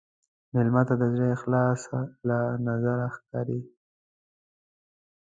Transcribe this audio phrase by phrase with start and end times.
[0.53, 1.81] مېلمه ته د زړه اخلاص
[2.27, 3.61] له نظره ښکاري.